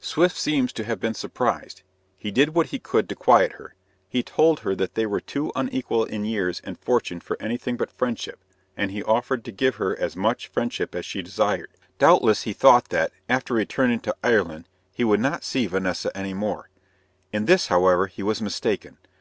[0.00, 1.82] Swift seems to have been surprised.
[2.18, 3.76] He did what he could to quiet her.
[4.08, 7.92] He told her that they were too unequal in years and fortune for anything but
[7.92, 8.40] friendship,
[8.76, 11.70] and he offered to give her as much friendship as she desired.
[12.00, 16.68] Doubtless he thought that, after returning to Ireland, he would not see Vanessa any more.
[17.32, 18.98] In this, however, he was mistaken.